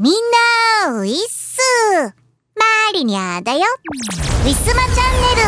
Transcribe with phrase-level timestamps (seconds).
[0.00, 0.14] みん
[0.84, 1.58] な、ウィッス
[2.54, 3.64] マリニャだよ。
[4.44, 5.42] ウィスマチャンネ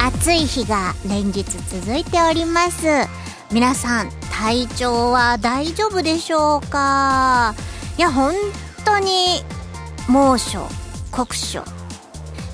[0.00, 0.06] ル。
[0.16, 2.86] 暑い日が連日続いております。
[3.52, 7.54] 皆さん体調は大丈夫でしょうか？
[7.98, 8.32] いや本
[8.86, 9.44] 当に
[10.08, 10.58] 猛暑
[11.10, 11.62] 酷暑。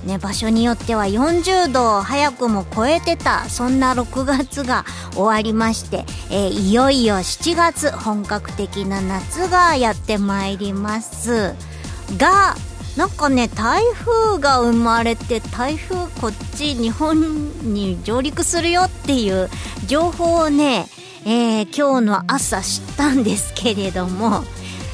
[0.05, 11.55] ね、場所によっては40度を早くも超えてたそんな6月が終わりまして、えー、いよいよ7月本格的な夏がやってまいります。
[12.17, 12.57] が
[12.97, 19.49] なんかね台風が生まれて台風こっち日本に上陸するよっていう
[19.87, 20.87] 情報をね、
[21.25, 24.43] えー、今日の朝知ったんですけれども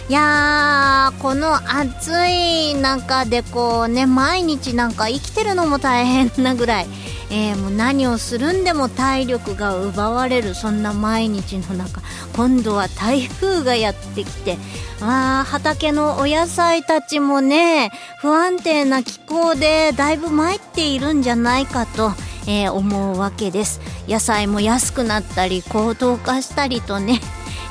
[0.09, 6.87] いやーこの暑い中でこうね毎日なんか生きてるのも大変なぐらい、
[7.29, 12.03] えー、もう何をするんでも体力が奪われるそんな毎日の中。
[12.37, 14.59] 今度は台風がやってきて。
[15.03, 17.91] あ畑のお野菜たちもね
[18.23, 22.13] 不安定な気候でだいぶ参っているんじゃないかと、
[22.47, 23.81] えー、思うわけです。
[24.09, 27.21] 野菜も安くなったり高騰化したりとね。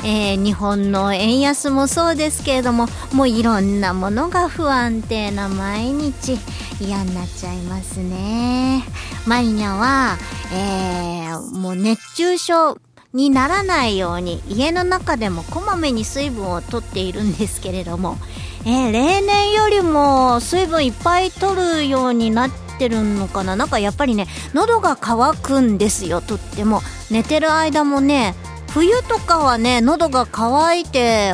[0.06, 6.38] えー、日本の円安もそうですけれどももういろんなものが不安定な毎日
[6.80, 8.84] 嫌になっちゃいますね。
[9.26, 10.18] マリニャは、
[10.54, 12.78] えー、もう熱中症
[13.14, 18.18] にならないように家の中でもこまめに水分をとっているんですけれども、
[18.66, 23.56] えー、例年よりも水分いっぱい取るようになってるのかな？
[23.56, 26.82] なんかやっぱりね喉が渇くんですよとっても。
[27.10, 28.36] 寝てる間もね
[28.76, 31.32] 冬とかはね喉が渇いて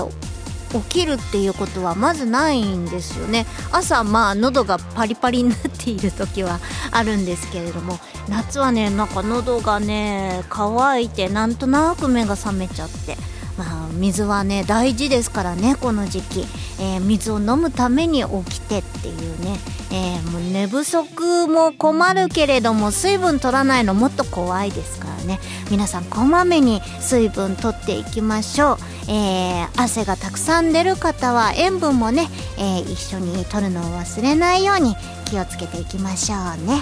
[0.72, 3.48] 起きるっていうことはまずないんですよね。
[3.72, 6.60] 朝まあ喉がパリパリになっている時は
[6.92, 7.98] あるんですけれども
[8.30, 13.18] 夏はねなんか喉がね乾いてなんとなく目が覚めちゃって
[13.58, 16.40] まあ水はね大事ですからねこの時期、
[16.80, 19.58] えー、水を飲むために起きてっていうね、
[19.92, 25.40] えー、もう寝不足も困るけれども水分取らないのもっと怖いですからね。
[25.70, 34.96] 皆さんこまめに水分取っていきましょう、えー、汗がたくさん出る方は塩分もね、え、一緒に取るのを忘れないように
[35.26, 36.82] 気をつけていきましょうね。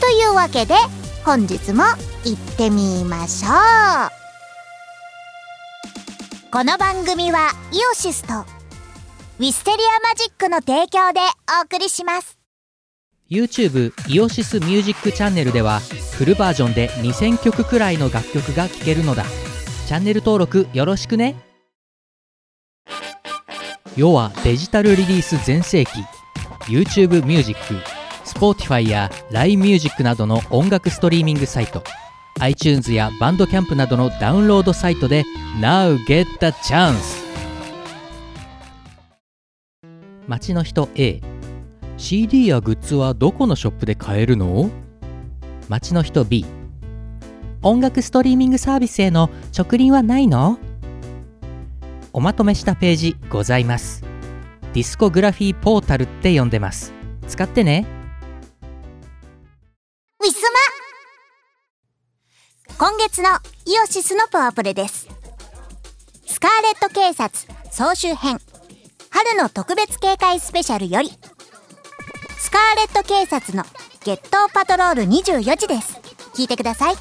[0.00, 0.74] というわけで
[1.24, 1.84] 本日も
[2.24, 3.48] 行ってみましょ
[4.18, 4.21] う。
[6.52, 8.40] この番組はイオシスと
[9.38, 11.20] ウィステリアマジックの提供で
[11.58, 12.38] お送りします。
[13.30, 15.80] YouTube イオシスミュージックチャンネルでは
[16.12, 19.24] フルバージョンで2000曲くらいの楽曲が聴けるのだ。
[19.86, 21.36] チャンネル登録よろしくね。
[23.96, 25.90] 世はデジタルリリース全盛期。
[26.70, 27.82] YouTube ミュージック
[28.26, 31.82] Spotify や LINE ミュージックなどの音楽ストリーミングサイト。
[32.42, 35.22] iTunes やバンドキャンプなどのダウンロードサイトで
[35.60, 37.22] Now get the chance.
[40.26, 41.20] 街の人 A
[41.98, 44.70] CD やグッズはどこのショップで買えるの？
[45.68, 46.44] 街の人 B
[47.62, 50.58] 音楽ストリーミングサービスへの直輪はないの？
[52.12, 54.02] おまとめしたページございます。
[54.74, 56.92] ディスコグラフィーポータルって呼んでます。
[57.28, 57.86] 使ってね。
[62.78, 63.30] 今月の
[63.66, 65.08] イオシスのパワープレです。
[66.26, 67.30] スカーレット警察
[67.70, 68.40] 総集編。
[69.10, 71.10] 春の特別警戒スペシャルより。
[72.38, 73.64] スカーレット警察の
[74.04, 76.00] ゲットパトロール24時です。
[76.34, 76.94] 聞いてください。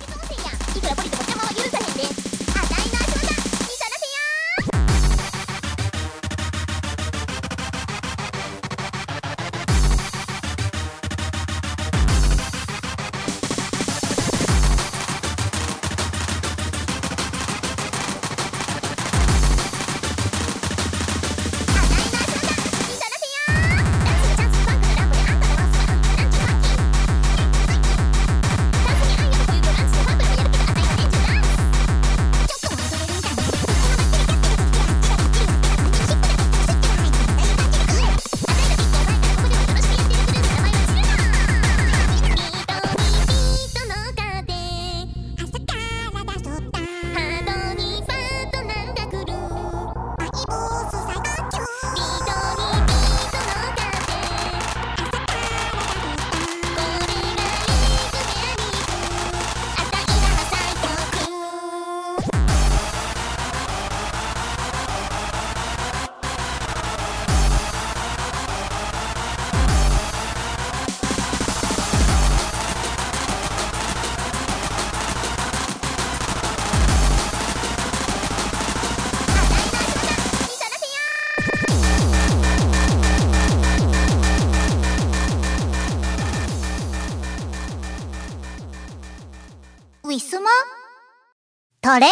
[91.92, 92.10] トレン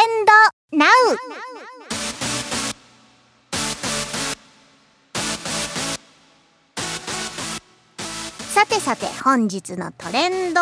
[0.73, 0.89] ドナウ
[8.49, 10.59] さてさて本日のトレンド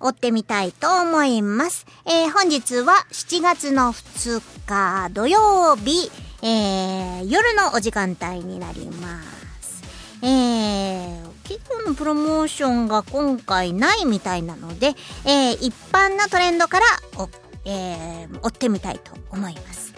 [0.00, 1.86] 追ってみたいと思います。
[2.06, 6.10] えー本日は7月の2日土曜日、
[6.42, 9.22] えー夜のお時間帯になりま
[9.62, 9.84] す。
[10.22, 16.86] えー企業のプロモーションが今回ないみたいなので、えー一般のトレンドから
[17.18, 17.28] お、
[17.66, 19.92] えー追ってみたいと思います。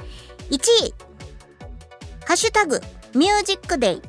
[0.50, 0.56] 1
[0.86, 0.94] 位、
[2.26, 2.80] ハッシュタグ、
[3.14, 4.02] ミュージックデイ。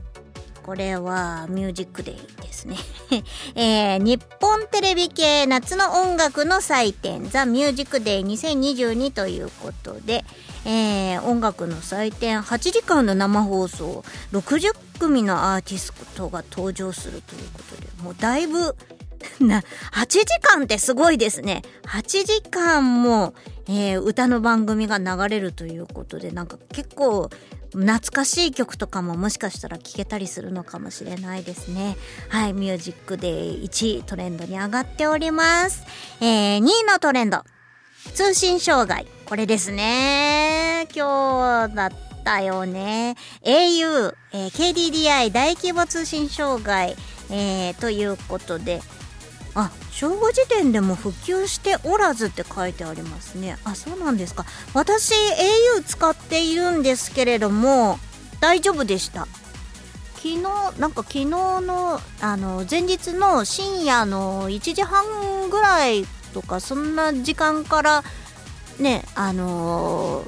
[0.64, 2.78] これはミュージックデイですね。
[3.56, 10.24] えー日本テレビ系夏の音楽の祭典ザ・ミュージックデイ2022ということで、
[10.66, 18.76] えー音楽の祭典8時間の生放送60組のアーティストが登場するということでもうだいぶ
[19.39, 19.62] な
[19.94, 21.62] 8時間ってすごいですね。
[21.86, 23.33] 8時間も、
[23.68, 27.30] えー歌の番組が流れるということでなんか結構
[27.71, 31.98] 懐かしい曲とかももしかしたら聴けたりするのかもしれないですね。
[32.30, 35.83] はいミュージックデイ1位トレンドに上がっております、
[36.22, 37.44] えー2位のトレンド。
[38.13, 39.06] 通信障害。
[39.25, 40.88] これですね。
[40.95, 41.92] 今日だっ
[42.24, 43.15] たよね。
[43.44, 46.95] au、えー KDDI 大規模通信障害、
[47.30, 48.81] えーということで。
[49.60, 53.58] あ正午時点でも復旧しておらずって書いてありますね。
[53.66, 54.46] あそうなんですか。
[54.74, 58.00] 私 au 使っているんですけれども
[58.40, 59.28] 大丈夫でした。
[60.16, 60.38] 昨日
[60.80, 68.04] なんか昨日のあの前日の深夜の1時半ぐらいとかそんな時間から
[68.80, 70.24] ねあの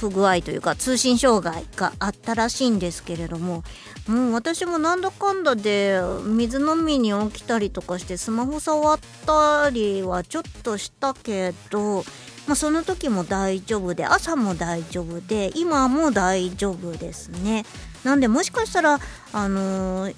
[0.00, 3.62] 不具合というか通信障害があったらしいんですけれども
[4.08, 12.04] もう私もなんだかんだで水飲みに起きたりとかしてスマホ触ったりはちょっとしたけど、
[12.46, 17.64] まあ、その時も大丈夫で朝も大丈夫で今も大丈夫ですね。
[18.02, 18.98] なんでもしかしたら
[19.32, 20.14] あのー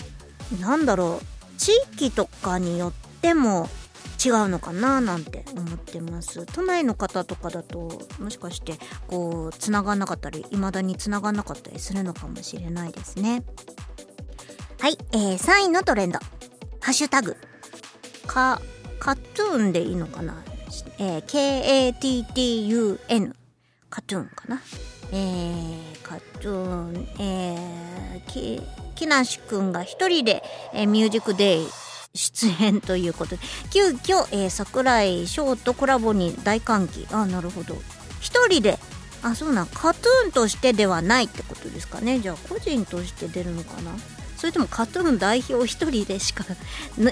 [0.60, 3.68] なんだろう地域とかによっても
[4.24, 6.46] 違うのかななんて思ってます。
[6.46, 7.90] 都内の方とかだと
[8.20, 8.74] もしかして
[9.08, 13.42] こう繋がんなかったり未だに繋がんなかったりするのかもしれないですね。
[14.80, 16.18] はい、えー、3位のトレンド。
[16.80, 17.36] ハッシュタグ。
[18.26, 18.60] か
[18.98, 20.42] カトゥーンでいいのかな、
[20.98, 23.34] えー、KATTUN
[23.90, 24.60] カトゥーンかな？
[25.12, 28.62] えー、カトゥーンえー、き
[28.94, 30.42] 木梨くんが一人で、
[30.72, 31.66] えーミュージックデイ
[32.14, 33.42] 出演ということで。
[33.70, 37.06] 急遽、えー、桜井翔とコラボに大歓喜。
[37.10, 37.76] あなるほど。
[38.20, 38.78] 一人で。
[39.22, 39.66] あそうなん。
[39.66, 42.20] カトゥーンとしてではないってことですかね。
[42.20, 43.92] じゃあ個人として出るのかな。
[44.36, 46.44] それともカトゥーン代表一人でしか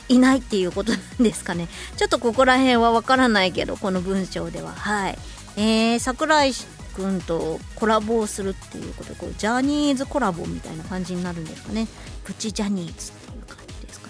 [0.09, 1.69] い ないっていうことなんですかね。
[1.97, 4.73] ちょっとここら辺はわからないけどこの文章では。
[4.73, 5.19] はい。
[5.57, 6.53] えー、桜井
[6.95, 11.87] くんとコラボをするっていうことでこうジャニーズコラボみたいな感じになるんですかね。
[12.25, 13.13] プチジャニーズ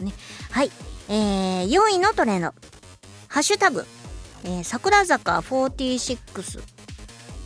[0.00, 0.50] っていう感じですかね。
[0.50, 0.70] はい、
[1.08, 2.54] えー、4位のトレンド
[3.28, 3.86] ハッシュタグ、
[4.44, 6.62] えー、桜坂46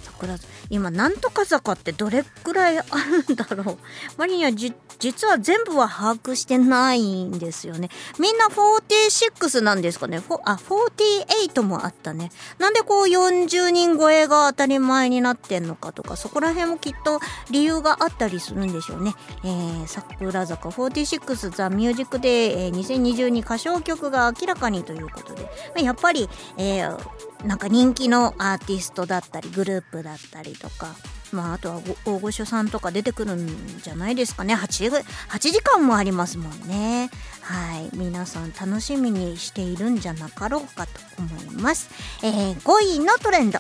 [0.03, 0.54] 桜坂。
[0.71, 2.83] 今なんとか坂ってどれくらいあ
[3.27, 3.79] るんだろう？
[4.17, 7.91] マリニは実は全部は把握してないんですよね。
[8.19, 10.23] みんな46なんですかね？
[10.45, 12.31] あ48もあったね。
[12.59, 25.43] なんでこう40人超えが当たり前になってんのかとかそこら辺もきっと理由があったりするんでしょうね、えー、桜坂46ザ・ミュージックで、えー、2022歌唱曲が明らかにということで。
[25.43, 26.99] まあやっぱり、えー
[27.45, 30.95] なんか人気のアーティストだったりグループだったりとか
[31.33, 33.47] まああとは大御所さんとか出てくるん
[33.83, 34.55] じゃないですかね。
[34.55, 34.91] 8,
[35.29, 37.11] 8時間もありますもんね。
[37.41, 37.91] はい。
[37.97, 41.91] 皆さん楽しみにしているんじゃなかろうかと思います、
[42.23, 43.59] えー、5位のトレンド。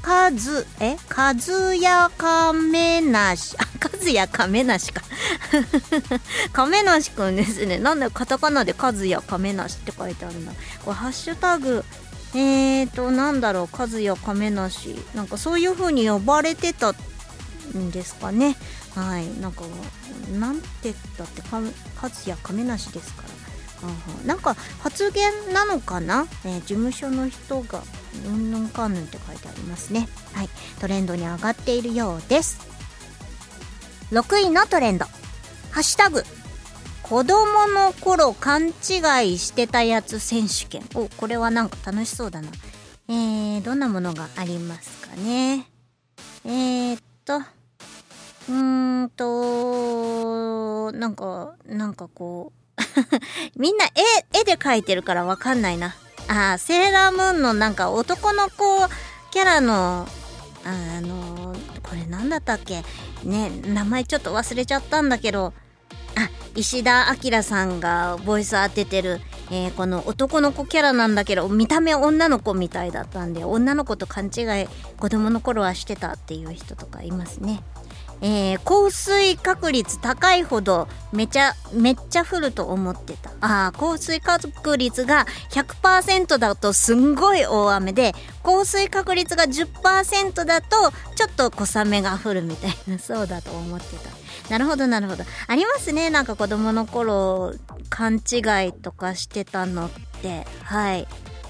[0.00, 0.96] かずえ？
[1.08, 5.02] かずやかめなしあかずやかめなしか。
[6.52, 7.78] 亀梨くんですね。
[7.78, 10.52] なんでカタカナでかずやかめなしって書いてあるんだ
[10.84, 11.84] これハッシュタグ
[12.34, 14.96] えーと、なんだろう、和也亀梨。
[15.14, 16.92] なんかそういう風に呼ばれてた
[17.76, 18.56] んですかね。
[18.94, 19.26] はい。
[19.40, 19.62] なんか、
[20.38, 21.60] なんて言ったってか、
[22.02, 23.28] 和也亀梨ですから。
[24.26, 27.82] なんか発言なのかな、えー、事務所の人が、
[28.26, 30.08] うんぬんかんぬんって書いてありますね。
[30.32, 30.48] はい。
[30.80, 32.58] トレンドに上がっているようです。
[34.10, 35.04] 6位のトレンド。
[35.70, 36.24] ハッシュタグ、
[37.08, 40.82] 子供の頃勘違いしてたやつ選手権。
[40.94, 42.48] お、これはなんか楽しそうだな。
[43.08, 45.66] えー、どんなものがありますかね。
[46.44, 52.80] えー、っと、うーんと、なんか、なんかこう、
[53.58, 55.94] みんな絵、絵で描いてるからわかんないな。
[56.28, 58.86] あーセーラームーンのなんか男の子
[59.30, 60.06] キャラの
[60.64, 62.82] あのこれなんだったっけ
[63.24, 65.54] ね名前ちょっと忘れちゃったんだけど
[66.54, 74.66] 石田明さんがボイス当ててる、えーこの男の子キャラなんだけど見た目女の子みたいだったんで女の子と勘違い
[74.98, 77.62] 子供の頃はしてたっていう人とかいますね。
[78.20, 94.10] えー降水確率高いほどめちゃめっちゃ降ると思ってたあ降水確率が100%だとすんごい大雨で降水確率が10%だとちょっと小雨が降るみたいなそうだと思ってた
[94.50, 95.24] なるほどなるほど。
[95.46, 96.10] ありますね。
[96.10, 97.52] なんか子供の頃
[97.90, 99.90] 勘違いとかしてたのっ
[100.22, 100.46] て。
[100.64, 101.06] はい。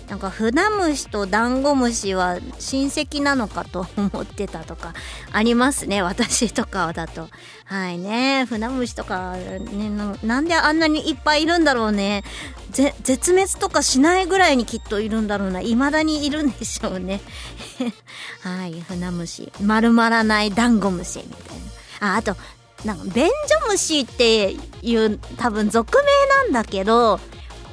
[0.09, 4.95] なんか船虫とダンゴムシは親戚なのかと思ってたとか
[5.33, 6.03] ありますね。
[6.03, 7.29] 私とかだと。
[7.67, 8.47] はいね。
[8.49, 9.91] 船虫とかね
[10.23, 12.25] なんであんなにいっぱいいるんだろうね。
[12.71, 15.61] ぜ絶滅とかしないぐらいにきっといるんだろうな。
[15.61, 17.21] 未だにいるんでしょうね。
[18.41, 18.81] はい。
[18.81, 19.53] 船虫。
[19.61, 21.59] 丸まらないダンゴムシみたい
[22.01, 22.15] な。
[22.15, 22.37] ああと
[22.85, 27.19] なんか便所虫っていう多分俗名なんだけど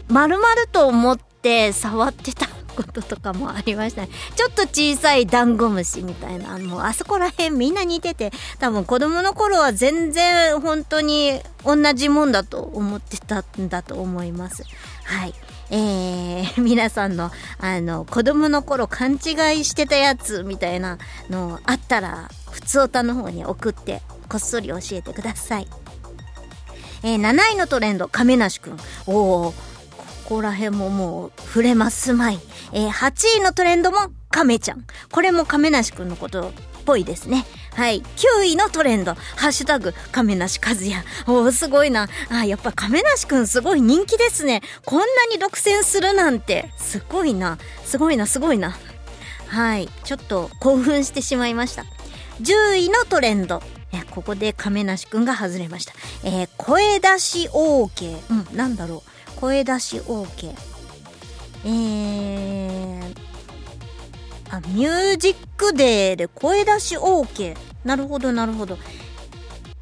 [0.07, 4.09] 丸々と思って触ってたこととかもありましたね。
[4.35, 14.63] ちょっと小さいダンゴムシみたいなもうあそこら辺みんな似てて多分子供の頃は全然本当に同じもんだと思ってたんだと思います。
[15.05, 15.33] はい。
[15.71, 25.67] えー、 皆さんのあの子供の頃勘違いしてたやつみたいなのあったら普通歌の方に送ってこっそり教えてください。
[27.03, 29.55] えー、7位のトレンド亀梨くんおおこ
[30.25, 32.39] こら辺ももう触れますまい、
[32.73, 33.97] えー、8位のトレンドも
[34.31, 34.85] 亀ちゃん。
[35.11, 36.51] これも亀梨くんのことっ
[36.85, 37.45] ぽいですね。
[37.75, 38.01] はい。
[38.01, 42.07] 9位のトレンド「ハッシュタグ亀梨和也」おおすごいな。
[42.29, 44.61] あやっぱ亀梨くんすごい人気ですね。
[44.85, 46.71] こんなに独占するなんて。
[46.77, 47.57] すごいな。
[47.85, 48.77] すごいなすごいな。
[49.47, 49.89] はい。
[50.03, 51.85] ちょっと興奮してしまいました。
[52.41, 53.61] 10位のトレンド。
[53.93, 55.93] えここで亀梨くんが外れました。
[56.23, 58.17] えー声出し OK。
[58.51, 59.03] うん、なんだろ
[59.37, 59.39] う。
[59.39, 60.55] 声出し OK。
[61.65, 63.15] えー、
[64.49, 67.55] あ、ミュージックデーで声出し OK。
[67.83, 68.77] なるほど、なるほど。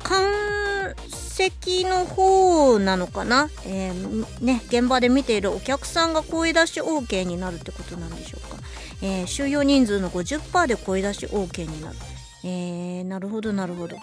[0.02, 3.50] 観席の方なのかな？
[3.66, 8.58] えーね、現場で見ているお客さんが声出し OK になるってことなんでしょうか。
[9.02, 11.96] えー収容人数の50%で声出し OK になる。
[12.44, 13.98] えー、なるほどなるほど。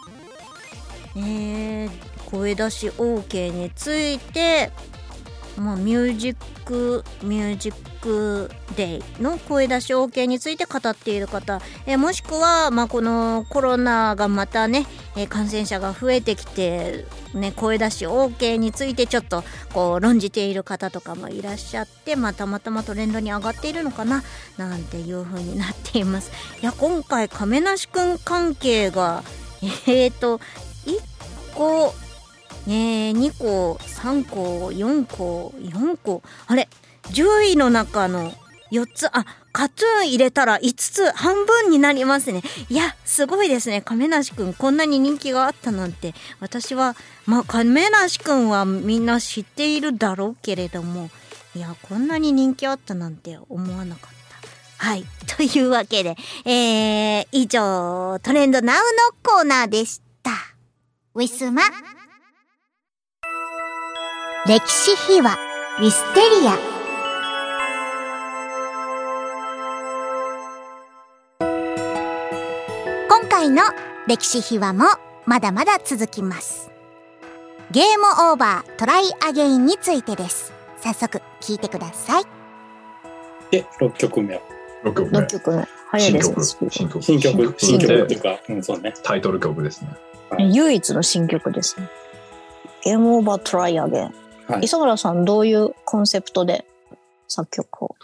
[1.17, 1.91] えー、
[2.31, 4.71] 声出し OK について、
[5.61, 14.87] まあ、ミュージックミュージックデイの声出し OK について語っている方、えーもしくは、まあ、このコロナがまたね、
[15.17, 24.23] えー感染者が増えてきて、ね、声出し OK についてちょっとこう論じている方とかもいらっしゃって、まあ、たまたまトレンドに上がっているのかな
[24.57, 26.33] なんていう風になっています。
[26.63, 29.23] いや今回亀梨くん関係が
[29.63, 31.93] えーと1個
[32.67, 36.23] ねえ、2個3個4個4個。
[36.47, 36.69] あれ
[37.05, 38.33] 10位の中の
[38.71, 39.07] 4つ。
[39.17, 42.43] あカトゥーン入れたら5つ半分になりますね。
[42.69, 43.81] いやすごいですね。
[43.83, 46.15] 亀梨くんこんなに人気があったなんて。
[46.39, 46.95] 私は
[47.27, 51.11] まあ亀梨くんはみんな知っているだろうけれども。
[51.57, 54.11] いやこんなに人気あったなんて思わなかっ
[54.79, 54.87] た。
[54.87, 55.05] はい。
[55.27, 58.83] というわけで、えー、以上、トレンドナウの
[59.23, 60.31] コーナーでした。
[61.15, 61.63] ウィスマ。
[64.47, 65.37] 歴史秘話、
[65.81, 66.57] ウィステリア。
[73.07, 73.63] 今回の
[74.09, 74.87] 歴史秘話も
[75.27, 76.71] まだまだ続きます。
[77.71, 80.55] ゲームオーバートライアゲインについてです。
[80.79, 82.25] 早速聞いてください。
[83.51, 84.41] で、6曲目を。
[84.85, 88.95] 6曲目6曲目早いですね新曲新曲、新曲っていでうか、うん、そうね。
[89.03, 89.91] タイトル曲ですね
[90.39, 91.91] 唯一の新曲ですね
[92.83, 94.15] ゲームオーバートライアゲン、
[94.51, 94.65] はい。
[94.65, 96.65] 磯村さんどういうコンセプトで
[97.29, 97.97] 作曲を、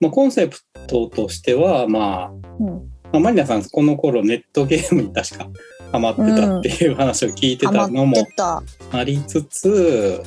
[0.00, 5.48] まあ、コンセプトとしては、まあ、うん、まあ、マリナさん、この頃ネットゲームに確か
[5.92, 8.16] ハマってたっていう話を聞いてたのも
[8.92, 10.22] ありつつ、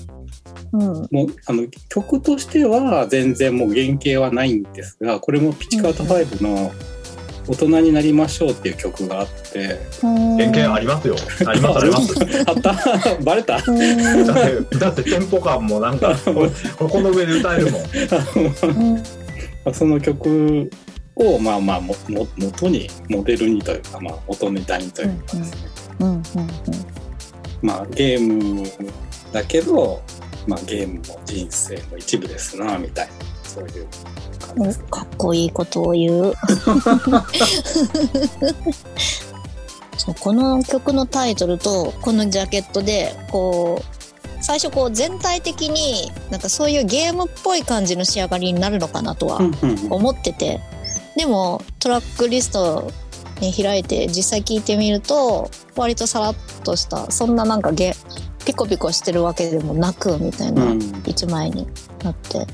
[0.73, 6.71] うん、もうあの曲としては全然もう原型はないんですが、これもピチカート5の
[7.47, 11.15] 大人になりましょうっていう曲があって、原型ありますよ。
[11.45, 12.13] ありますあります。
[12.47, 12.75] あった？
[13.23, 13.57] バレた？
[13.57, 13.65] だっ
[14.65, 16.47] てだってテンポ感もなんか こ
[16.77, 19.73] ここの上で歌えるもん。
[19.73, 20.69] その曲
[21.15, 25.57] をまあまあもも元にモデルにというかまあ元ネタにというかですね、
[27.61, 28.21] まあゲー
[28.61, 28.63] ム
[29.31, 30.01] だけど、
[30.47, 33.09] まあ、ゲームも人生の一部ですなみたい
[33.43, 33.87] そういう
[34.89, 36.33] かっこいいことを言う。
[39.97, 43.83] そうこの曲のタイトルとこのジャケットでこう
[44.43, 49.39] 最初こう全体的になんかそういうゲームっぽい感じの仕上がりになるのかなとは
[49.89, 50.59] 思ってて。
[51.15, 52.91] でもトラックリスト
[53.39, 57.93] に開いて実際聴いてみると割とさらっとしたそんななんかゲ
[58.45, 61.03] ピコピコしてるわけでもなくみたいなうん。
[61.05, 61.67] 一枚に
[62.03, 62.47] なって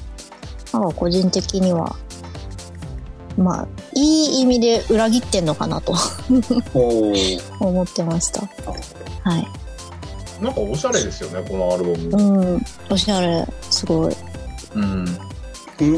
[0.73, 1.95] なんか個人的には
[3.37, 5.95] まあいい意味で裏切ってんのかなと
[6.73, 8.41] 思ってました。
[9.23, 9.47] はい。
[10.41, 12.65] なんかおしゃれですよねこのアルバムうん。
[12.89, 13.45] おしゃれ。
[13.69, 14.15] すごい。
[14.75, 15.05] うん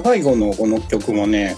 [0.03, 1.55] 最後のこの曲もね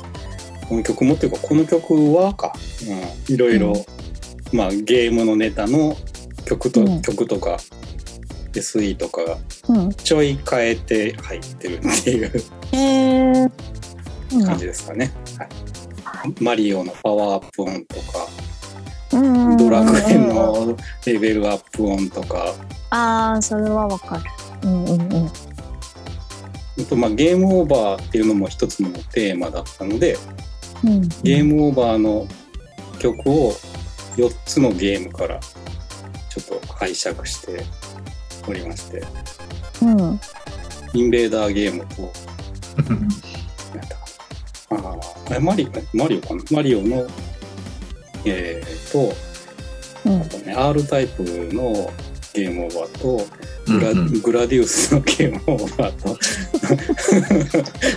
[0.70, 2.53] この曲もっていうかこの曲はか、
[2.88, 3.74] うん、いろいろ、
[4.53, 5.98] まあゲームのネタの
[6.46, 7.58] 曲と、うん曲とか
[8.53, 9.38] SE とかが
[9.69, 9.93] うん。
[9.93, 12.31] ちょい変えて入ってるっていう。
[12.74, 13.51] うん
[14.45, 15.43] 感じですかね、は
[16.27, 18.27] い、マリオのパワーアップ音とか
[19.12, 22.55] うんドラクエのレベルアップ音とか
[22.89, 24.24] ああ、それはわかる。
[24.63, 25.27] うんうんうん。
[25.27, 25.29] あ
[26.89, 30.17] とまあゲームオーバーっていうのも一つのテーマだったので
[30.83, 32.27] うん、ゲームオーバーの
[33.00, 33.53] 曲を
[34.17, 37.63] 4つのゲームからちょっと拝借して
[38.48, 39.04] おりまして。
[39.82, 40.20] うん。
[40.94, 42.12] インベーダーゲームと
[42.90, 43.08] なん
[43.88, 43.96] だ
[44.70, 46.42] あーあマリオマリオかな？
[46.52, 47.08] マリオの
[48.26, 49.14] えー、と
[50.06, 50.22] うん。
[50.22, 51.92] あとね R タイプの
[52.34, 53.26] ゲームオーバーと
[53.66, 54.22] グラ,、うんうん。
[54.22, 56.18] グラディウスのゲームオーバーと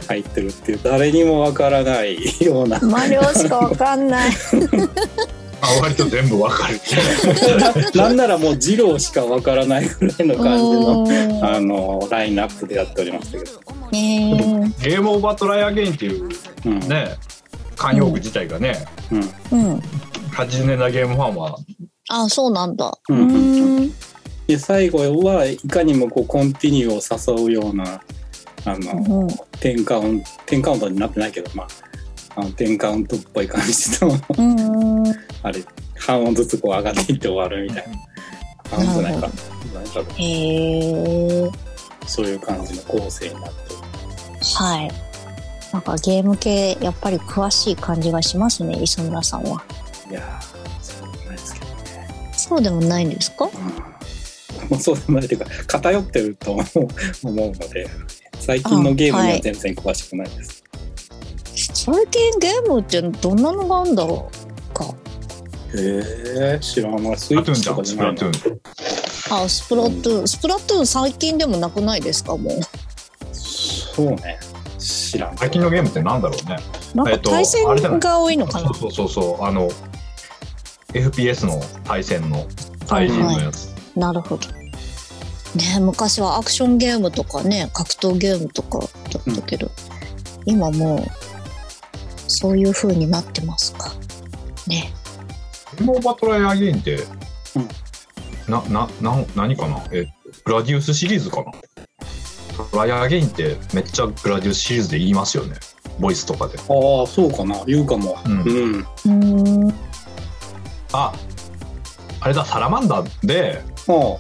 [0.09, 2.79] 入ってるっていう誰にもわからないような。
[2.81, 4.31] マリオしかわかんない。
[5.79, 6.81] あ割と全部わかる
[7.95, 13.61] なんならもう二郎しかわからないぐらいの感じのうんあのラインナップでやっておりましたけど。
[13.93, 16.29] ゲームオーバートライアゲインっていう
[16.65, 17.15] うんね
[17.77, 19.21] 慣用句自体がね、うん
[19.53, 19.83] うん。
[20.33, 21.57] 80年代ゲームファンは
[22.09, 22.93] あ、そうなんだ。
[23.09, 23.31] ううんん。
[23.31, 23.95] うん
[24.47, 28.01] で最後はいかにもこうコンティニューを誘うような
[28.65, 29.29] あの、
[29.61, 31.67] 10カウント10カウントになってないけどまあ
[32.37, 34.96] あの10カウントっぽい感じのうん。
[35.43, 35.63] あれ
[35.99, 37.97] 半音ずつこう上がっていって終わるみたいな。
[38.71, 39.21] 半音じゃないか。
[39.21, 39.33] なる
[39.73, 41.51] なんかへえ。
[42.07, 43.57] そういう感じの構成になって
[44.55, 44.91] はい。
[45.73, 49.63] なんかゲーム系やっぱり詳しい感じがしますね、磯村さんは。
[50.09, 53.45] いやーそうでもないですけどね、そうでもないんですか？
[53.45, 56.67] うん、もうそうでもないというか偏ってると思う
[57.25, 57.89] 思うので
[58.39, 60.63] 最近のゲームには全然詳しくないです、
[61.75, 64.46] 最近ゲームってどんなのがあるんだろう？
[65.79, 68.19] え知らないスイスプラトゥーンッチとじゃんスかじゃないの？
[68.19, 70.29] プラトゥーンあ、スプラトゥーン。
[70.29, 72.55] スプラトゥーン最近でもなくないですかもう。
[73.33, 74.39] そうね。
[74.79, 75.37] 知らん。
[75.37, 76.57] 最近のゲームってなんだろうね。
[76.95, 77.65] なんか対戦
[77.99, 78.73] が多いのかな？
[78.75, 79.45] そうそうそうそう。
[79.45, 79.69] あの
[80.93, 82.47] FPS の対戦の
[82.87, 84.49] 対人のやつ、なるほど。
[84.49, 89.71] ね昔はアクションゲームとかね格闘ゲームとかだったけど、
[90.45, 91.01] 今もう
[92.29, 93.93] そういう風になってますか。
[94.67, 94.93] ね
[95.77, 96.97] ゲームオーバートライアゲインって、
[97.57, 97.69] うん。
[98.49, 99.83] ななな何かな？
[99.93, 100.07] え
[100.45, 101.53] グラディウスシリーズかな？
[102.71, 105.57] トライアゲインってめっちゃグラディウスシリーズで言いますよね。
[105.99, 106.59] ボイスとかで。
[106.59, 107.65] ああそうかな。
[107.67, 108.19] 言うかも。
[108.25, 108.87] うん。
[109.07, 109.75] うん。
[110.93, 111.13] あ
[112.21, 114.17] あれだサラマンダーであ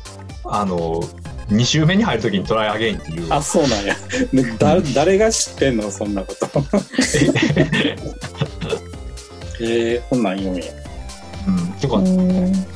[0.60, 1.02] あの
[1.48, 3.26] 2周目に入るときにトライアゲインっていう。
[3.32, 3.94] あそうなんや。
[4.32, 5.90] ねだ誰が知ってんの？
[5.90, 6.46] そんなこと。
[9.58, 10.64] えー、こんなん言うんや
[11.46, 12.00] うん、てか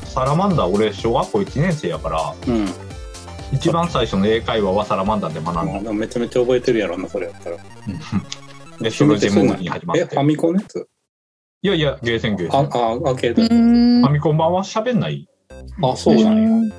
[0.07, 2.67] サラマンダー俺小学校1年生やからうん。
[3.53, 5.81] 一番最初の英会話はサラマンダーで学んだ。
[5.81, 7.57] まあめちゃめちゃ覚えてるやろなそれやったら。
[8.79, 10.03] でそれでジェムに始まって。
[10.03, 10.87] えファミコンのやつ？
[11.63, 15.27] いやいやゲーセンゲーセあンあアーケードうファミコン版は喋んない。
[15.83, 16.71] あそうなんや、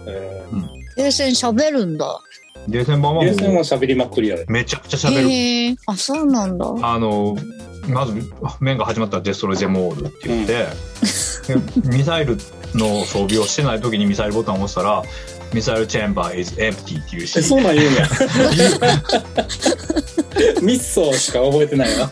[0.97, 2.21] ゲーセン喋るんだ。
[2.69, 4.47] ゲーセン版ー、はゲーセンは喋りまくりやで。
[4.49, 5.31] めちゃくちゃ喋る。
[5.31, 6.67] へえあそうなんだ。
[6.81, 7.37] あの
[7.89, 8.15] まず
[8.61, 10.69] 面が始まったらデストロイゼモールって言って、で
[11.85, 12.37] ミサイル
[12.75, 15.03] の装備をしてない時にミサイルボタンを押したら
[15.53, 18.09] ミサイルチェンバー is empty っていうしえそうなん言うんや。
[20.63, 22.07] ミッソーしか覚えてないな。
[22.07, 22.11] 教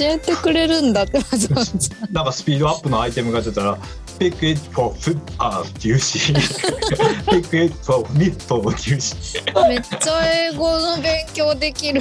[0.00, 1.72] えてくれるんだってわざわざ
[2.10, 3.76] なんかスピードアップのアイテムが出たら
[4.18, 8.44] pick it for foot up って言うし pick it for mid って
[8.88, 12.00] 言うしめっちゃ英語の勉強できる。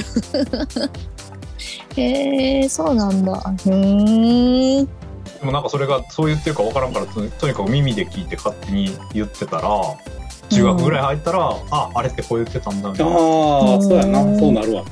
[1.95, 3.31] へえそうなんだ。
[3.33, 4.87] うーん
[5.39, 9.71] でもなんかそれがそう言ってるか分からんからととにかく耳で聞いて勝手に言ってたら
[10.49, 13.13] 中学ぐらい入ったら、ああれってこう言ってたんだみたいな。
[13.13, 14.23] ああそうやな。
[14.23, 14.39] うん。
[14.39, 14.89] そうなるわな。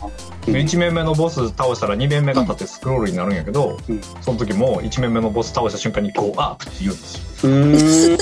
[0.47, 0.53] うん。
[0.53, 4.01] で1面目のボス倒したら2面目が立ってスクロールになるんやけど、うん。
[4.21, 7.51] その時も1面目のボス倒した瞬間に「ゴーアップ」って言うんですよ。
[7.51, 7.73] うー
[8.13, 8.17] ん。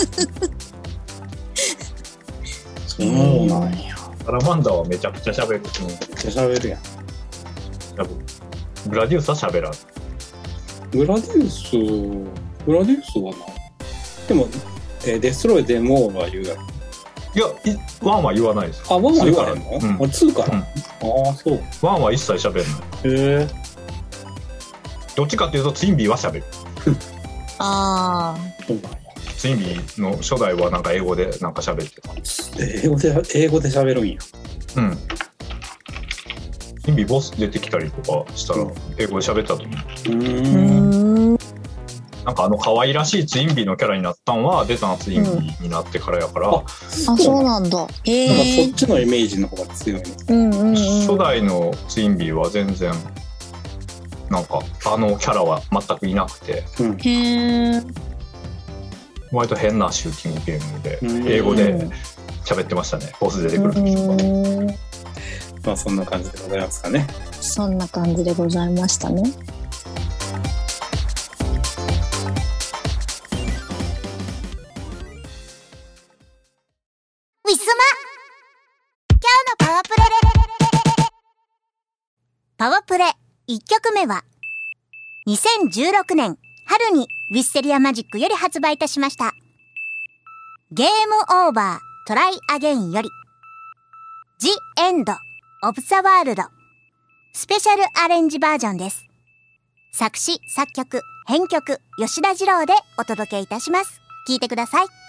[2.87, 3.05] そう
[3.47, 3.95] なんや。
[4.25, 5.59] サラマンダーはめちゃくちゃ喋る。
[5.59, 6.79] めっちゃ喋るやん。
[7.97, 8.25] 多分
[8.87, 9.73] グラディウスは喋らん。
[10.95, 11.77] グラディウス
[12.65, 13.37] グラディウスはな
[14.27, 14.47] でも、
[15.05, 16.61] えーデストロイデモールは言うやろ。
[17.35, 18.83] いや、いワンは言わないです。
[18.89, 19.95] あワンは言わへんの、うん。
[19.95, 20.61] あ2から、うん。
[20.61, 22.63] ああそうワンは一切喋んない。
[23.13, 23.47] へえ
[25.15, 26.43] どっちかっていうとツインビーは喋る。
[27.59, 28.99] あそうなんや。
[29.37, 32.11] ツインビーの初代はなんか英語でなんか喋ってた。
[32.83, 34.17] 英語で英語で喋るんや。
[34.77, 34.97] うん。
[36.85, 38.59] ツインビーボス出てきたりとかしたら
[38.97, 41.39] 英語で喋ったと思う。
[42.23, 47.87] なんかあの可愛らしいツインビーのキャラになったんは出たのツインビーになってからやから、ああ、そうなんだ。
[48.03, 48.73] へなんかそえっ。
[48.73, 50.05] ちのイメージの方が強いね。
[50.29, 50.53] うん。
[50.53, 50.75] うんうん。
[50.75, 52.91] 初代のツインビーは全然
[54.29, 57.83] なんかあのキャラは全くいなくてうんへえ。
[59.31, 61.87] 割と変なシューティングゲームでうん英語で
[62.43, 63.11] 喋ってましたね。
[63.19, 64.67] ボス出てくる時とかうん
[65.65, 67.07] まあそんな感じでございますかね。
[67.41, 69.21] そんな感じでございましたね。
[69.21, 69.27] ウィ
[77.55, 77.83] スマ。
[79.09, 79.95] 今日のパワープレ。
[82.57, 83.13] パワープレ。
[83.47, 84.23] 1曲目は
[85.27, 89.33] 2016年春にウィステリアマジックより発売いたしました。
[90.71, 90.91] ゲーム
[91.47, 93.09] オーバートライアゲインより
[95.67, 96.43] オブザワールド。
[97.33, 99.03] スペシャルアレンジバージョンです。
[99.91, 103.99] 作詞作曲編曲吉田二郎でお届けいたします。
[104.27, 105.04] 聴いてください。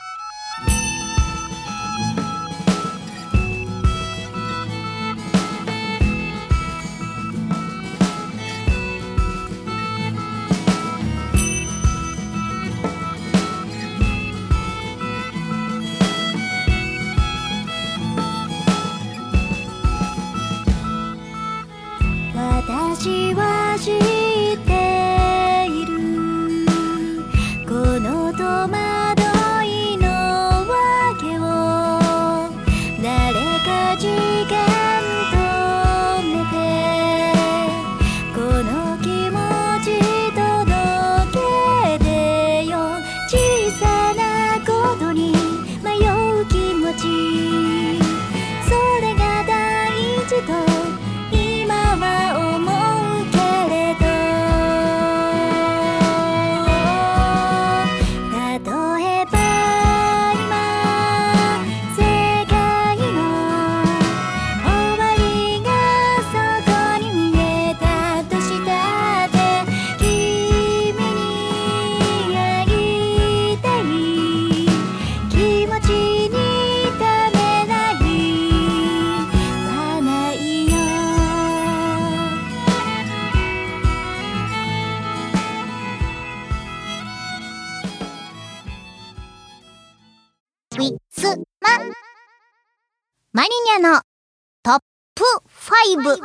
[95.94, 96.18] 5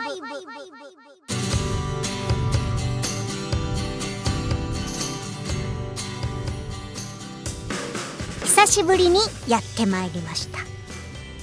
[8.44, 10.60] 久しぶりにやってまいりました。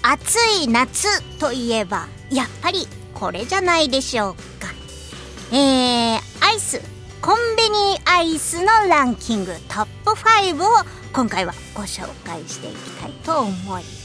[0.03, 4.69] 暑い夏といえばやっぱりこれじゃないでしょうか。
[5.53, 6.81] えー、アイス
[7.21, 10.69] コンビニアイスのランキングトップ5を
[11.13, 13.98] 今回はご紹介していきたいと思います。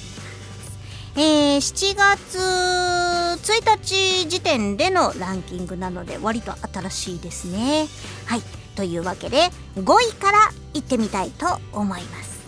[1.15, 7.88] えー、7月1日時点でのランキングなので割と新しいですね。
[8.26, 8.41] はい。
[8.76, 12.41] というわけで5位からいってみたいと思います。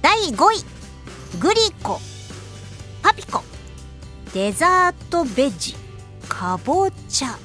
[0.00, 2.00] 第5位、グリコ、
[3.02, 3.42] パピコ、
[4.32, 5.74] デザートベジ、
[6.28, 7.38] かぼちゃ。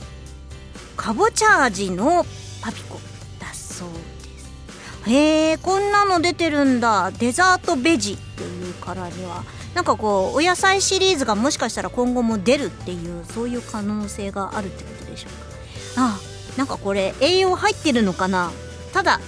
[0.98, 2.26] かぼちゃ味の
[2.62, 3.00] パピコ
[3.40, 3.96] だそうで
[4.40, 9.44] すへえこんなの出てるんだデザートベジっていうからには
[9.78, 16.02] なんかこうお野菜シリーズがもしかしたら今後も出るっていうそういう可能性があるってことでしょうか。
[16.16, 16.20] あ
[16.58, 18.50] なんかこれ栄養入ってるのかな。
[18.92, 19.20] ただ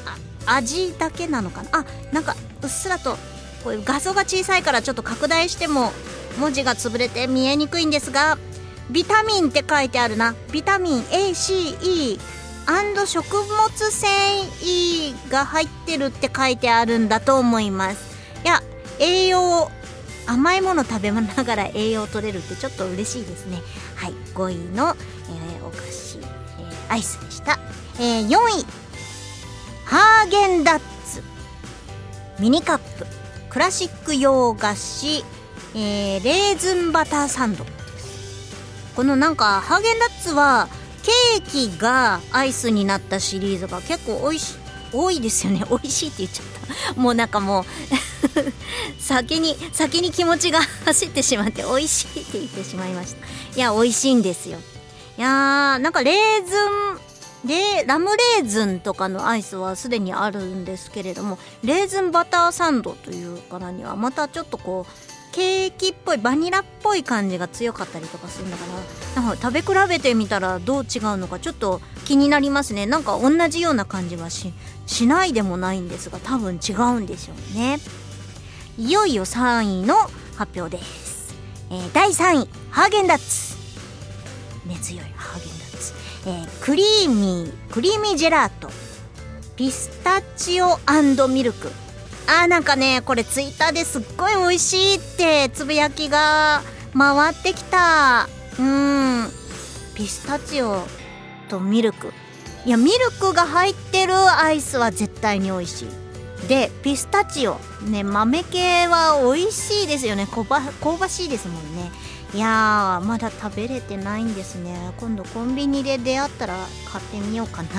[0.48, 1.70] 味だけなのかな。
[1.82, 3.12] あなんかうっすらと
[3.64, 5.92] こういう画像が小さいからちょっと拡大しても
[6.40, 8.40] 文字が潰れて見えにくいんですが
[8.90, 10.34] ビタミンって書いてあるな。
[10.52, 12.20] ビタミン ACE
[13.06, 18.18] 食物繊維が入ってるって書いてあるんだと思います。
[18.44, 18.64] いや
[18.98, 19.70] 栄養
[20.26, 23.62] 甘いもの食べながら栄養取れるってちょっと嬉しいですね。
[23.96, 24.96] はい5位の、
[25.30, 27.60] えーお菓子、えーアイスでした、
[28.00, 28.66] えー4位。
[29.86, 31.24] ハーゲンダッツ。
[32.40, 33.06] ミニカップ。
[33.50, 35.24] クラシック洋菓子、
[35.76, 37.66] えーレーズンバターサンド。
[38.96, 40.68] このなんかハーゲンダッツは
[41.04, 44.56] ケーキがアイスになったシリーズが結構おいし
[44.92, 45.64] 多いですよね。
[45.70, 46.46] 美味しいって言っちゃっ
[46.96, 47.00] た。
[47.00, 47.66] もうなんかもう
[49.00, 53.26] 先に先に気持ちが走ってしまって美味しいって言ってしまいました。
[53.56, 54.58] いや美味しいんですよ。
[55.18, 56.56] いやーなんかレーズ
[57.46, 68.64] ンでラムレーズンとかのアイスはすでにあるんですけれどもレーズンバターサンドというからにはまたちょっとこうケーキっぽいバニラっぽい感じが強かったりとかするんだか
[69.16, 72.86] らなんか食べ比べてみたらどう違うのかちょっと気になりますね。
[72.86, 74.52] なんか同じような感じはし
[74.88, 77.80] しないでもないんですが多分違うんでしょうね。
[78.80, 79.94] いよいよ3位の
[80.38, 81.36] 発表です、
[81.70, 83.58] えー第3位ハーゲンダッツ。
[84.66, 85.94] 根強いハーゲンダッツ、
[86.26, 88.70] えークリーミークリーミージェラート。
[89.58, 90.80] ピスタチオ
[91.28, 91.70] ミルク。
[92.28, 96.62] あーなんかねこれツイッターですっごい美味しいってつぶやきが
[96.98, 98.30] 回ってきた。
[98.58, 99.30] うん。
[99.94, 100.86] ピスタチオ
[101.50, 102.14] とミルク。
[102.66, 105.99] いやミルクが入ってるアイスは絶対に美味しい。
[106.48, 107.60] でピスタチオ。
[107.84, 110.28] ね豆系は美味しいですよね。
[110.28, 111.92] 香ば香ばしいですもんね。
[112.34, 114.94] いやーまだ食べれてないんですね。
[115.00, 116.56] 今度コンビニで出会ったら
[116.92, 117.70] 買ってみようかな。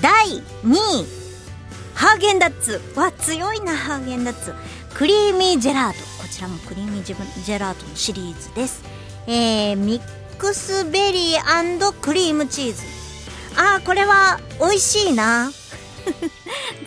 [0.00, 1.06] 第2位。
[1.94, 2.80] ハーゲンダッツ。
[2.94, 4.54] わ強いなハーゲンダッツ。
[4.94, 5.98] クリーミージェラート。
[6.22, 8.82] こちらもクリーミージェジェラートのシリーズです。
[9.26, 12.82] えー、ミックスベリークリームチーズ。
[13.56, 15.50] あーこれは美味しいな。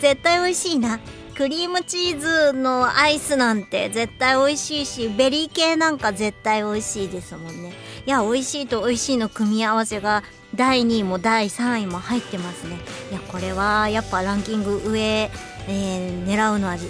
[0.00, 0.98] 絶対美味しいな。
[1.36, 7.72] クリームチーズのアイスなんて絶対美味しいしベリー系なんか絶対美味しいですもんね。
[8.04, 10.22] いや美味しいと美味しいの組み合わせが
[10.54, 12.76] 第2位も第3位も入ってますね。
[13.10, 16.82] いやこれはやっぱランキング上、えー狙うのはもう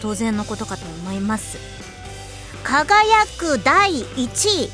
[0.00, 1.58] 当然のことかと思います。
[2.62, 4.70] 輝く第1位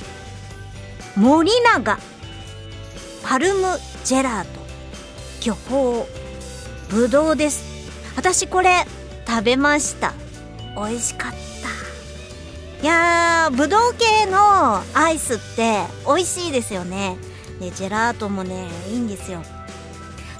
[1.16, 1.98] 森永
[3.24, 4.60] パルムジェラート。
[5.40, 6.04] 巨峰
[6.90, 7.64] ぶどうです。
[8.16, 8.85] 私これ
[9.27, 10.14] 食べました。
[10.74, 11.38] 美味しかった。
[12.83, 17.16] いやーぶどう系のアイスって美味しいですよね。
[17.61, 19.42] でジェラートもねいいんですよ。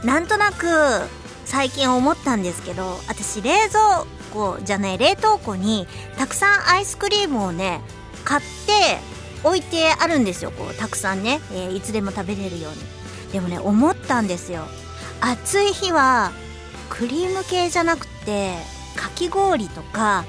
[0.05, 0.67] なんとなく
[1.45, 7.81] 最近思ったんですけど私冷蔵庫じゃない冷凍庫にたくさんアイスクリームをね
[8.25, 8.99] 買って
[9.43, 10.51] 置いてあるんですよ。
[10.53, 13.33] こうたくさんね、えーいつでも食べれるように。
[13.33, 14.67] でもね思ったんですよ。
[15.21, 16.33] 暑い日は
[16.89, 18.55] クリーム系じゃなくて
[18.97, 20.25] かき氷とか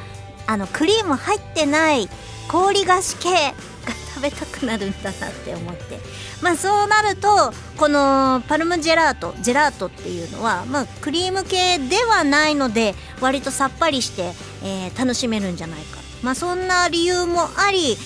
[0.47, 2.09] あのクリーム入ってない
[2.47, 5.99] 氷菓子系が食べたくなるんだなって思って。
[6.41, 14.31] まあそうなるとこのパルムジェラートジェラートっていうのはまあクリーム系ではないので割とさっぱりして、
[14.63, 15.99] えー楽しめるんじゃないか。
[16.23, 17.97] まあそんな理由もあり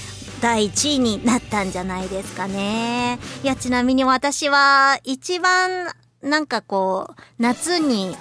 [0.42, 3.20] 第1位になったんじゃないですかね。
[3.44, 5.88] いやちなみに私は一番
[6.24, 8.16] なんかこう夏に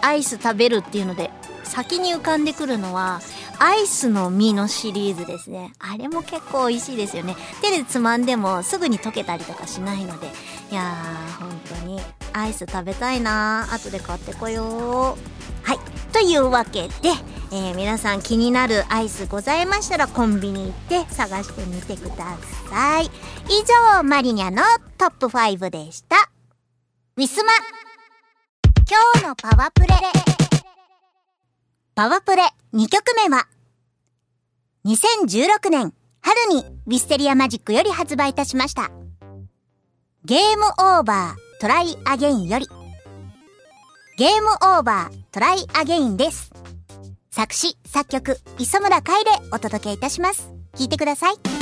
[0.00, 1.30] アイス食べるっていうので
[1.64, 3.20] 先に浮かんでくるのは
[3.58, 5.72] アイスの実のシリーズですね。
[5.78, 7.36] あれも結構美味しいですよね。
[7.60, 10.26] 手でつまんでもすぐに溶けたりとかしないので。
[10.70, 12.00] いやー本当に
[12.32, 13.74] アイス食べたいなー。
[13.74, 15.66] 後で買ってこよう。
[15.68, 15.78] はい。
[16.12, 17.10] というわけで、
[17.52, 22.36] えー皆さん気になるアイスございましたらコンビニ行って探してみてくだ
[22.68, 23.04] さい。
[23.04, 23.10] 以
[23.96, 24.62] 上マリニャの
[24.98, 26.31] トップ5でした。
[27.14, 27.52] ウィスマ。
[28.88, 29.88] 今日のパワプレ。
[31.94, 32.42] パワプレ。
[32.72, 33.46] 2曲目は。
[34.86, 38.90] 2016年春にウィステリアマジックより発売いたしました。
[40.24, 42.66] ゲームオーバートライアゲインより。
[44.16, 46.50] ゲームオーバートライアゲインです。
[47.30, 50.50] 作詞作曲磯村海でお届けいたします。
[50.78, 51.61] 聴いてください。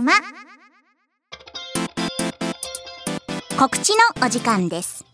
[0.00, 0.12] ウィスマ
[3.58, 5.04] 告知のお時間です。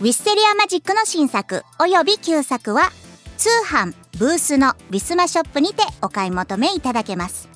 [0.00, 2.90] ウィステリアマジックの新作および旧作は
[3.38, 7.48] 通販ブースのウィスマショップにてお買い求めいただけます。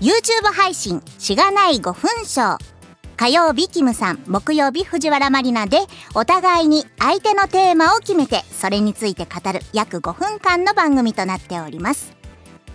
[0.00, 2.58] YouTube 配信しがない5分ショー
[3.16, 5.78] 火曜日キムさん木曜日藤原まりなで
[6.14, 12.12] お互いに相手のテーマを決めてそれについて語る約5分間の番組となっております。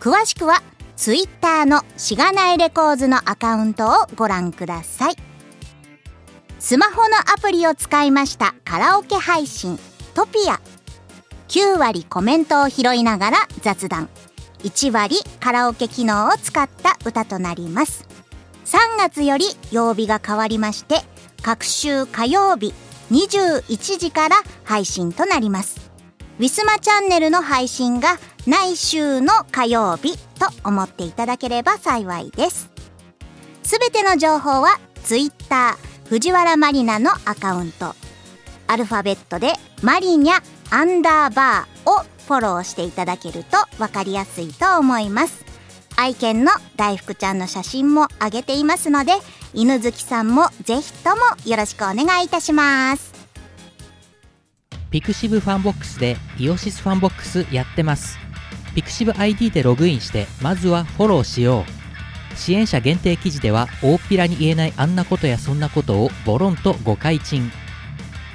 [0.01, 0.62] 詳しくは
[0.99, 5.15] Twitter のしがないレコーズのアカウントをご覧ください。
[6.59, 9.79] スマホのアプリを使いましたカラオケ配信
[10.13, 10.59] トピア。
[11.47, 14.09] 9割コメントを拾いながら雑談。
[14.63, 18.05] 1割カラオケ機能を使った歌となります。
[18.65, 20.97] 3月より曜日が変わりまして
[21.41, 22.73] 各週火曜日
[23.09, 24.35] 21時から
[24.65, 25.79] 配信となります。
[26.39, 32.69] ウィスマチャンネルの配信が来週の火曜日と思っていただければ幸いです。
[33.63, 37.95] すべての情報は Twitter 藤原マリナのアカウント。
[38.67, 45.45] アルファベットでマリニャアンダーバーをフォローしていただけると分かりやすいと思います。
[45.97, 49.12] 愛犬の大福ちゃんの写真も上げていますので
[49.54, 53.13] 犬好きさんもぜひともよろしくお願いいたします。
[54.91, 58.17] ピクシブファンボックスでイオシスファンボックスやってます。
[58.75, 62.38] pixiv ID でログインしてまずはフォローしよう。
[62.38, 67.51] 支援者限定記事では大っぴらに言えないあんなことやそんなことをボロンとご開陳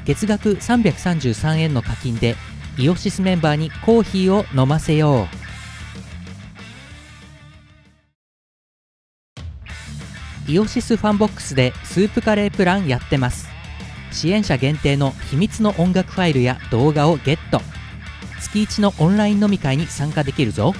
[0.05, 2.37] 月額333円の課金で
[2.77, 5.29] IOSYSメンバーにコーヒーを飲ませよ
[10.49, 10.51] う。
[10.51, 13.49] IOSYS FANBOX でスープカレープランやってます。
[14.13, 17.63] 支援者限定の秘密の音楽ファイルや動画をゲット。
[18.45, 20.75] 月1のオンライン飲み会に参加できるぞ。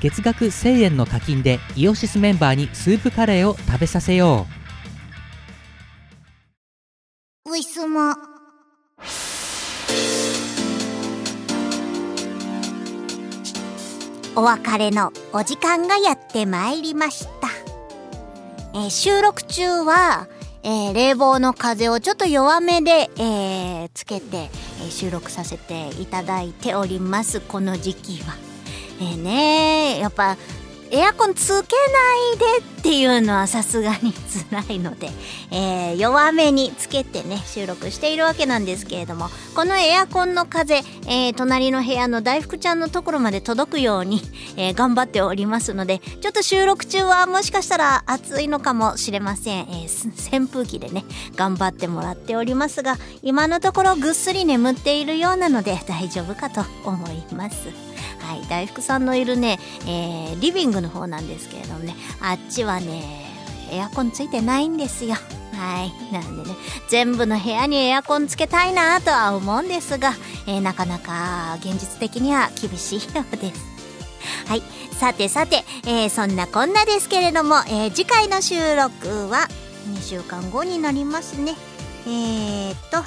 [0.00, 4.46] 月額1000円の課金でイオシスメンバーにスープカレーを食べさせよ
[7.46, 7.50] う。
[7.50, 8.14] ウィスマ
[14.38, 17.48] お別れのお時間がやってまいりました、
[18.74, 20.28] えー収録中は、
[20.68, 24.50] えー冷房の風をちょっと弱めで、えーつけて、
[24.84, 28.34] え収録させていただいておりますこの時期は。
[29.00, 30.36] えーねやっぱ
[30.90, 35.10] エアコンつけないでっていうのはさすがに辛いので、
[35.50, 40.76] えー弱めにつけてね収録しているわけなんですけれどもこのエアコンの風、
[41.06, 44.22] えー隣の部屋の大福ちゃんのところまで届くように、
[44.56, 49.88] えー頑張っておりますのでちょっと収録中はもしかしたら暑いのかもしれません、え
[50.32, 57.85] 扇風機でね頑張ってもらっておりますが今のところぐっすり眠っているようなので大丈夫かと思います。
[58.20, 63.26] はい、大福さんのいるね、えーリビングの方なんですけれどもね、あっちはね、
[63.70, 65.16] エアコンついてないんですよ。
[65.54, 66.12] はい。
[66.12, 66.56] なんでね、
[66.88, 70.12] 全部の部屋にエアコンつけたいなとは思うんですが、
[70.46, 73.60] えーなかなか現実的には厳しいようです。
[74.46, 74.62] はい。
[74.98, 79.48] さてさて、えーそんなこんなですけれども、えー次回の収録は
[79.94, 81.54] 2週間後になりますね。
[82.06, 82.98] えー、っと、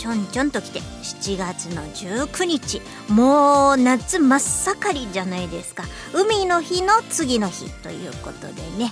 [0.00, 2.80] ちょんちょんと来て7月の19日
[3.10, 5.84] もう夏真っ盛りじゃないですか。
[6.14, 8.90] 海の日の次の日ということでね。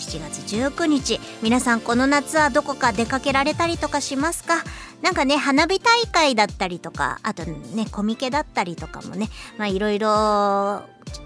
[0.00, 4.64] 7月19日皆さんこの夏はどこか出かけられたりとかしますか？
[5.00, 9.28] なんかね花火大会だったりとかあとねコミケだったりとかもね
[9.58, 10.82] まあいろいろ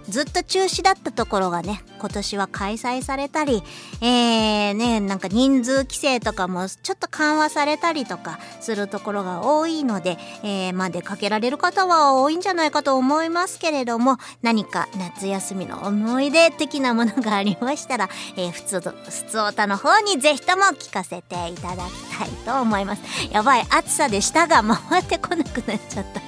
[0.09, 3.62] ずっと中止だったところがね今年は開催されたり
[4.01, 18.93] えー、ねなんか人数規制とかもちょっと緩和されたりとかするところが多いので、えーまあ出かけられる方は多いんじゃないかと思いますけれども何か夏休みの思い出的なものがありましたら、 えー、ふつおふ
[19.28, 23.03] つおたの方にぜひとも聞かせていただきたいと思います。
[23.30, 26.20] やばい暑さで舌が回ってこなくなっちゃった。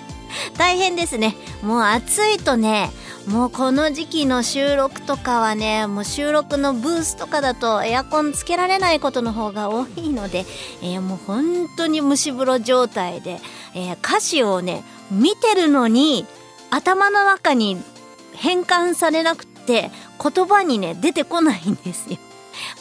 [0.59, 1.37] 大変ですね。
[1.63, 2.91] もう暑いとね
[3.27, 10.45] もうこの時期の収録とかはねもう収録のブースとかだとエアコンつけられないことの方が多いので、
[10.83, 13.41] えーもう本当に蒸し風呂状態で、
[13.75, 16.27] えー歌詞をね見てるのに
[16.71, 17.79] 頭の中に
[18.35, 19.91] 変換されなくて
[20.23, 22.19] 言葉にね出てこないんですよ。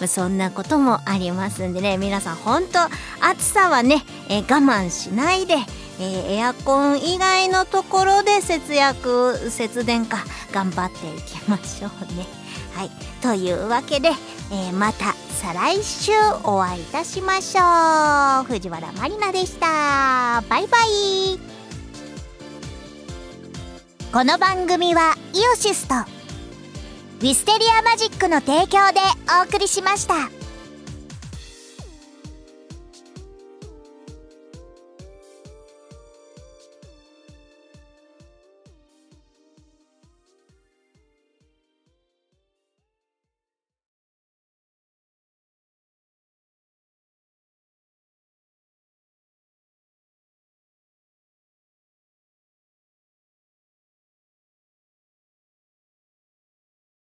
[0.08, 2.80] そんなこともありますんでね皆さん本当
[3.26, 5.56] 暑さはね、えー我慢しないで、
[6.00, 12.26] えエアコン以外のところで節約節電か頑張っていきましょうね。
[12.76, 12.92] はい
[13.22, 14.12] というわけで、
[14.52, 16.12] えまた再来週
[16.44, 21.40] お会いいたしましょう藤原まりなでしたバイバイ
[24.12, 29.00] この番組はイオシスとウィステリアマジックの提供で
[29.42, 30.43] お送りしました。